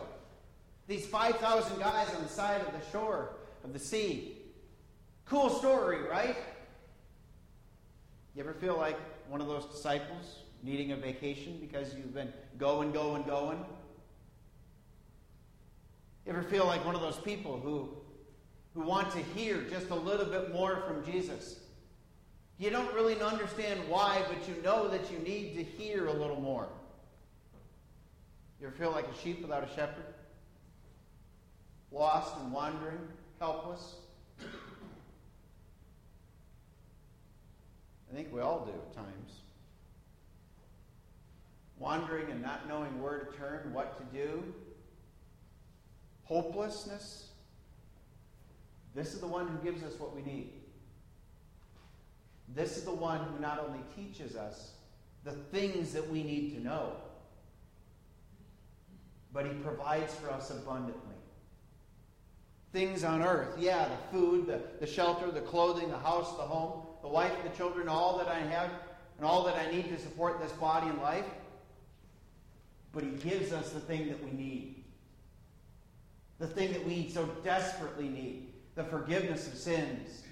These 0.87 1.07
5,000 1.07 1.79
guys 1.79 2.13
on 2.13 2.21
the 2.21 2.29
side 2.29 2.61
of 2.61 2.67
the 2.71 2.91
shore 2.91 3.37
of 3.63 3.73
the 3.73 3.79
sea. 3.79 4.37
Cool 5.25 5.49
story, 5.49 6.03
right? 6.03 6.35
You 8.35 8.43
ever 8.43 8.53
feel 8.53 8.77
like 8.77 8.97
one 9.29 9.41
of 9.41 9.47
those 9.47 9.65
disciples 9.65 10.43
needing 10.61 10.91
a 10.91 10.95
vacation 10.95 11.57
because 11.59 11.95
you've 11.95 12.13
been 12.13 12.31
going, 12.57 12.91
going, 12.91 13.23
going? 13.23 13.65
You 16.25 16.33
ever 16.33 16.43
feel 16.43 16.65
like 16.65 16.85
one 16.85 16.95
of 16.95 17.01
those 17.01 17.17
people 17.17 17.59
who, 17.59 17.89
who 18.73 18.81
want 18.81 19.11
to 19.11 19.19
hear 19.35 19.61
just 19.69 19.89
a 19.89 19.95
little 19.95 20.25
bit 20.25 20.53
more 20.53 20.83
from 20.87 21.03
Jesus? 21.03 21.59
You 22.63 22.69
don't 22.69 22.93
really 22.93 23.19
understand 23.19 23.81
why, 23.89 24.23
but 24.29 24.47
you 24.47 24.55
know 24.63 24.87
that 24.87 25.11
you 25.11 25.19
need 25.19 25.53
to 25.57 25.63
hear 25.63 26.07
a 26.07 26.13
little 26.13 26.39
more. 26.39 26.69
You 28.61 28.67
ever 28.67 28.75
feel 28.77 28.91
like 28.91 29.03
a 29.05 29.21
sheep 29.21 29.41
without 29.41 29.69
a 29.69 29.75
shepherd? 29.75 30.05
Lost 31.91 32.37
and 32.39 32.53
wandering, 32.53 32.99
helpless? 33.37 33.95
I 34.39 34.45
think 38.15 38.33
we 38.33 38.39
all 38.39 38.63
do 38.63 38.71
at 38.71 38.93
times. 38.95 39.41
Wandering 41.79 42.31
and 42.31 42.41
not 42.41 42.69
knowing 42.69 43.01
where 43.01 43.19
to 43.19 43.37
turn, 43.37 43.73
what 43.73 43.97
to 43.99 44.17
do. 44.17 44.41
Hopelessness. 46.23 47.27
This 48.95 49.13
is 49.13 49.19
the 49.19 49.27
one 49.27 49.49
who 49.49 49.57
gives 49.57 49.83
us 49.83 49.99
what 49.99 50.15
we 50.15 50.21
need. 50.21 50.62
This 52.49 52.77
is 52.77 52.83
the 52.83 52.93
one 52.93 53.19
who 53.19 53.39
not 53.39 53.63
only 53.65 53.79
teaches 53.95 54.35
us 54.35 54.71
the 55.23 55.31
things 55.31 55.93
that 55.93 56.09
we 56.09 56.23
need 56.23 56.53
to 56.55 56.63
know, 56.63 56.93
but 59.31 59.45
he 59.45 59.53
provides 59.53 60.13
for 60.15 60.29
us 60.29 60.51
abundantly. 60.51 61.15
Things 62.71 63.03
on 63.03 63.21
earth, 63.21 63.55
yeah, 63.57 63.87
the 63.87 64.17
food, 64.17 64.47
the, 64.47 64.61
the 64.79 64.87
shelter, 64.87 65.31
the 65.31 65.41
clothing, 65.41 65.89
the 65.89 65.97
house, 65.97 66.35
the 66.37 66.43
home, 66.43 66.85
the 67.01 67.07
wife, 67.07 67.31
the 67.43 67.55
children, 67.55 67.87
all 67.87 68.17
that 68.17 68.27
I 68.27 68.39
have, 68.39 68.69
and 69.17 69.25
all 69.25 69.43
that 69.43 69.55
I 69.55 69.71
need 69.71 69.89
to 69.89 69.99
support 69.99 70.41
this 70.41 70.51
body 70.53 70.87
and 70.87 70.99
life. 70.99 71.25
But 72.91 73.03
He 73.03 73.11
gives 73.11 73.53
us 73.53 73.69
the 73.71 73.79
thing 73.79 74.07
that 74.07 74.23
we 74.23 74.31
need. 74.31 74.83
The 76.39 76.47
thing 76.47 76.73
that 76.73 76.85
we 76.85 77.09
so 77.09 77.25
desperately 77.43 78.09
need 78.09 78.53
the 78.75 78.83
forgiveness 78.83 79.47
of 79.47 79.55
sins. 79.55 80.22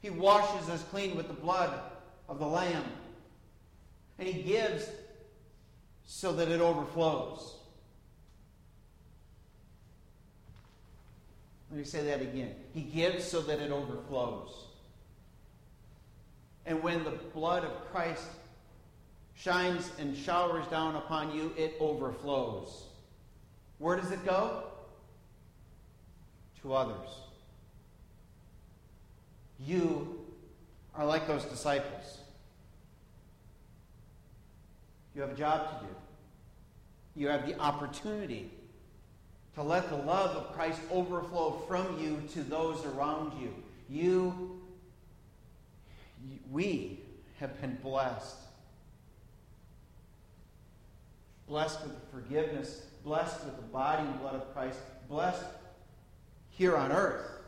He 0.00 0.10
washes 0.10 0.68
us 0.68 0.82
clean 0.90 1.16
with 1.16 1.28
the 1.28 1.34
blood 1.34 1.78
of 2.28 2.38
the 2.38 2.46
Lamb. 2.46 2.84
And 4.18 4.28
He 4.28 4.42
gives 4.42 4.88
so 6.04 6.32
that 6.32 6.48
it 6.48 6.60
overflows. 6.60 7.54
Let 11.70 11.78
me 11.78 11.84
say 11.84 12.04
that 12.04 12.20
again. 12.20 12.54
He 12.74 12.82
gives 12.82 13.24
so 13.24 13.40
that 13.42 13.60
it 13.60 13.70
overflows. 13.70 14.66
And 16.66 16.82
when 16.82 17.04
the 17.04 17.10
blood 17.10 17.64
of 17.64 17.72
Christ 17.92 18.26
shines 19.34 19.90
and 19.98 20.16
showers 20.16 20.66
down 20.66 20.96
upon 20.96 21.34
you, 21.34 21.52
it 21.56 21.76
overflows. 21.78 22.84
Where 23.78 23.96
does 23.96 24.10
it 24.10 24.24
go? 24.24 24.64
To 26.62 26.74
others. 26.74 27.08
You 29.64 30.24
are 30.94 31.04
like 31.04 31.26
those 31.26 31.44
disciples. 31.44 32.18
You 35.14 35.22
have 35.22 35.30
a 35.30 35.36
job 35.36 35.80
to 35.80 35.86
do. 35.86 35.92
You 37.16 37.28
have 37.28 37.46
the 37.46 37.58
opportunity 37.58 38.50
to 39.54 39.62
let 39.62 39.88
the 39.88 39.96
love 39.96 40.36
of 40.36 40.52
Christ 40.52 40.80
overflow 40.90 41.62
from 41.66 42.00
you 42.00 42.22
to 42.32 42.42
those 42.42 42.84
around 42.84 43.32
you. 43.40 43.52
You 43.88 44.60
we 46.50 47.00
have 47.38 47.60
been 47.60 47.78
blessed. 47.82 48.36
Blessed 51.48 51.82
with 51.82 51.94
the 51.94 52.06
forgiveness, 52.16 52.82
blessed 53.04 53.44
with 53.44 53.56
the 53.56 53.62
body 53.62 54.06
and 54.06 54.20
blood 54.20 54.34
of 54.34 54.52
Christ, 54.54 54.78
blessed 55.08 55.44
here 56.50 56.76
on 56.76 56.92
earth, 56.92 57.39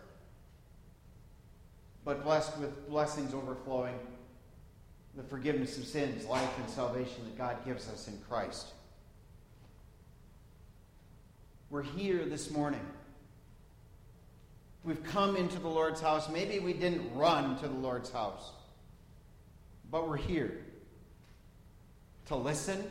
but 2.05 2.25
blessed 2.25 2.59
with 2.59 2.89
blessings 2.89 3.35
overflowing 3.35 3.99
the 5.17 5.23
forgiveness 5.23 5.77
of 5.79 5.85
sins, 5.85 6.25
life, 6.27 6.51
and 6.59 6.69
salvation 6.69 7.25
that 7.25 7.37
God 7.37 7.65
gives 7.65 7.89
us 7.89 8.09
in 8.09 8.19
Christ. 8.29 8.69
We're 11.71 11.83
here 11.83 12.25
this 12.25 12.51
morning. 12.51 12.81
We've 14.85 15.03
come 15.05 15.37
into 15.37 15.59
the 15.59 15.69
Lord's 15.69 16.01
house. 16.01 16.29
Maybe 16.29 16.59
we 16.59 16.73
didn't 16.73 17.15
run 17.15 17.57
to 17.59 17.69
the 17.69 17.75
Lord's 17.75 18.11
house, 18.11 18.51
but 19.91 20.09
we're 20.09 20.17
here 20.17 20.59
to 22.27 22.37
listen, 22.37 22.83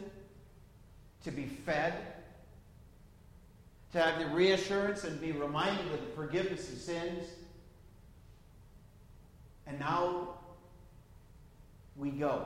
to 1.24 1.32
be 1.32 1.46
fed, 1.46 1.94
to 3.92 4.02
have 4.02 4.20
the 4.20 4.28
reassurance 4.28 5.04
and 5.04 5.20
be 5.20 5.32
reminded 5.32 5.86
of 5.92 6.00
the 6.00 6.14
forgiveness 6.16 6.72
of 6.72 6.78
sins. 6.78 7.26
And 9.72 9.80
now 9.80 10.28
we 11.96 12.10
go 12.10 12.46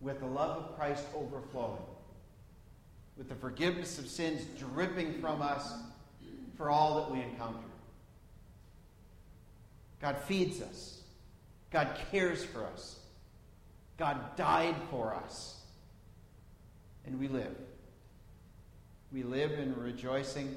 with 0.00 0.20
the 0.20 0.26
love 0.26 0.56
of 0.56 0.76
Christ 0.78 1.04
overflowing, 1.14 1.82
with 3.18 3.28
the 3.28 3.34
forgiveness 3.34 3.98
of 3.98 4.08
sins 4.08 4.46
dripping 4.58 5.20
from 5.20 5.42
us 5.42 5.74
for 6.56 6.70
all 6.70 7.02
that 7.02 7.10
we 7.10 7.20
encounter. 7.20 7.58
God 10.00 10.16
feeds 10.16 10.62
us, 10.62 11.02
God 11.70 11.90
cares 12.10 12.42
for 12.42 12.64
us, 12.64 12.98
God 13.98 14.34
died 14.34 14.76
for 14.90 15.14
us, 15.14 15.60
and 17.04 17.20
we 17.20 17.28
live. 17.28 17.54
We 19.12 19.24
live 19.24 19.58
in 19.58 19.78
rejoicing 19.78 20.56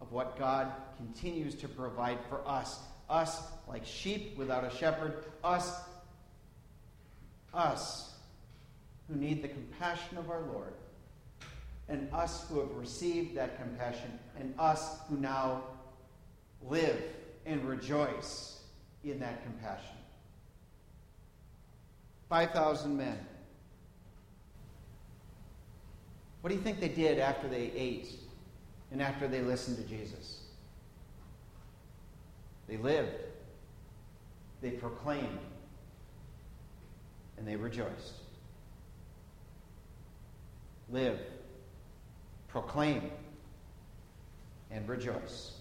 of 0.00 0.12
what 0.12 0.38
God 0.38 0.70
continues 0.98 1.56
to 1.56 1.68
provide 1.68 2.18
for 2.28 2.46
us. 2.46 2.78
Us, 3.08 3.40
like 3.68 3.84
sheep 3.86 4.36
without 4.36 4.64
a 4.64 4.76
shepherd, 4.76 5.24
us 5.42 5.80
us 7.54 8.10
who 9.08 9.16
need 9.16 9.42
the 9.42 9.48
compassion 9.48 10.18
of 10.18 10.30
our 10.30 10.42
Lord, 10.42 10.74
and 11.88 12.08
us 12.12 12.46
who 12.48 12.60
have 12.60 12.70
received 12.72 13.36
that 13.36 13.56
compassion, 13.58 14.18
and 14.38 14.54
us 14.58 14.98
who 15.08 15.16
now 15.16 15.62
live 16.68 17.02
and 17.46 17.64
rejoice 17.66 18.60
in 19.04 19.18
that 19.20 19.42
compassion. 19.42 19.96
5,000 22.28 22.94
men. 22.94 23.18
What 26.42 26.50
do 26.50 26.56
you 26.56 26.60
think 26.60 26.78
they 26.78 26.88
did 26.88 27.18
after 27.18 27.48
they 27.48 27.72
ate 27.74 28.10
and 28.92 29.00
after 29.00 29.26
they 29.26 29.40
listened 29.40 29.78
to 29.78 29.82
Jesus? 29.84 30.42
They 32.68 32.76
lived, 32.76 33.16
they 34.60 34.70
proclaimed, 34.70 35.38
and 37.38 37.48
they 37.48 37.56
rejoiced. 37.56 38.14
Live, 40.90 41.18
proclaim, 42.48 43.10
and 44.70 44.86
rejoice. 44.86 45.52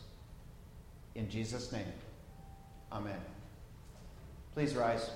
In 1.15 1.29
Jesus' 1.29 1.71
name, 1.71 1.85
amen. 2.91 3.19
Please 4.53 4.75
rise. 4.75 5.09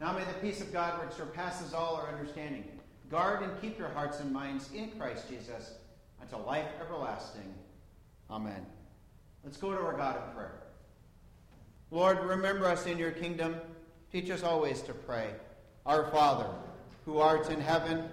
Now 0.00 0.12
may 0.12 0.24
the 0.24 0.32
peace 0.40 0.60
of 0.60 0.72
God, 0.72 1.04
which 1.04 1.14
surpasses 1.14 1.72
all 1.72 1.94
our 1.94 2.08
understanding, 2.08 2.64
guard 3.08 3.42
and 3.42 3.60
keep 3.60 3.78
your 3.78 3.88
hearts 3.88 4.18
and 4.18 4.32
minds 4.32 4.70
in 4.74 4.90
Christ 4.98 5.28
Jesus 5.28 5.74
until 6.22 6.40
life 6.46 6.68
everlasting. 6.80 7.52
Amen. 8.30 8.64
Let's 9.44 9.56
go 9.56 9.72
to 9.72 9.78
our 9.78 9.92
God 9.92 10.16
in 10.16 10.34
prayer. 10.34 10.62
Lord, 11.90 12.24
remember 12.24 12.66
us 12.66 12.86
in 12.86 12.96
your 12.96 13.10
kingdom. 13.10 13.56
Teach 14.10 14.30
us 14.30 14.42
always 14.42 14.80
to 14.82 14.94
pray. 14.94 15.30
Our 15.84 16.10
Father, 16.10 16.48
who 17.04 17.18
art 17.18 17.50
in 17.50 17.60
heaven, 17.60 18.08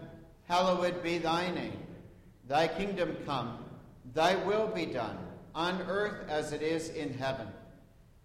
hallowed 0.47 1.01
be 1.03 1.19
thy 1.19 1.51
name. 1.51 1.77
Thy 2.47 2.67
kingdom 2.67 3.15
come, 3.25 3.63
thy 4.13 4.35
will 4.35 4.67
be 4.67 4.87
done, 4.87 5.17
on 5.53 5.81
earth 5.83 6.27
as 6.27 6.51
it 6.51 6.63
is 6.63 6.89
in 6.89 7.13
heaven. 7.13 7.47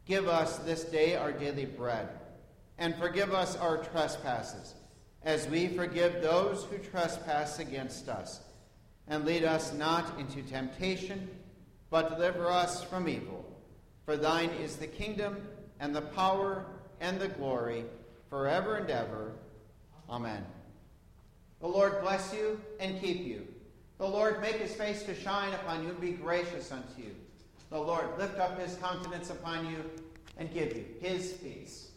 Give 0.06 0.28
us 0.28 0.58
this 0.58 0.84
day 0.84 1.14
our 1.16 1.30
daily 1.30 1.66
bread, 1.66 2.08
and 2.78 2.96
forgive 2.96 3.34
us 3.34 3.56
our 3.56 3.78
trespasses, 3.78 4.74
as 5.22 5.46
we 5.48 5.68
forgive 5.68 6.22
those 6.22 6.64
who 6.64 6.78
trespass 6.78 7.58
against 7.58 8.08
us. 8.08 8.40
And 9.08 9.24
lead 9.24 9.44
us 9.44 9.72
not 9.74 10.18
into 10.18 10.42
temptation, 10.42 11.28
but 11.90 12.10
deliver 12.10 12.50
us 12.50 12.82
from 12.82 13.08
evil. 13.08 13.44
For 14.04 14.16
thine 14.16 14.50
is 14.62 14.76
the 14.76 14.86
kingdom 14.86 15.46
and 15.80 15.94
the 15.94 16.02
power 16.02 16.64
and 17.00 17.20
the 17.20 17.28
glory 17.28 17.84
forever 18.30 18.76
and 18.76 18.90
ever. 18.90 19.32
Amen. 20.08 20.44
The 21.60 21.68
Lord 21.68 22.00
bless 22.02 22.32
you 22.34 22.60
and 22.80 23.00
keep 23.00 23.24
you. 23.24 23.46
The 23.98 24.06
Lord 24.06 24.40
make 24.40 24.56
his 24.56 24.74
face 24.74 25.02
to 25.04 25.14
shine 25.14 25.52
upon 25.54 25.82
you 25.82 25.90
and 25.90 26.00
be 26.00 26.12
gracious 26.12 26.72
unto 26.72 27.02
you. 27.02 27.14
The 27.70 27.78
Lord 27.78 28.06
lift 28.18 28.38
up 28.38 28.58
his 28.58 28.76
countenance 28.76 29.30
upon 29.30 29.70
you 29.70 29.90
and 30.36 30.52
give 30.52 30.76
you 30.76 30.84
his 31.00 31.32
peace. 31.34 31.88